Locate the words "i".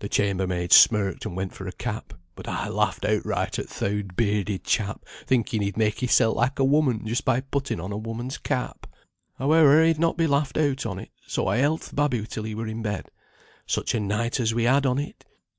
2.46-2.68, 11.46-11.56